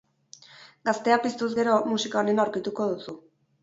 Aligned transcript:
Gaztea 0.89 1.19
piztuz 1.27 1.51
gero, 1.61 1.79
musika 1.93 2.25
onena 2.25 2.47
aurkituko 2.47 2.93
duzu! 2.95 3.21